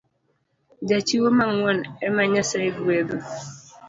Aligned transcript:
Jachiwo 0.87 1.27
mang’uon 1.37 1.79
ema 2.07 2.23
Nyasaye 2.31 2.69
gwedho 2.77 3.17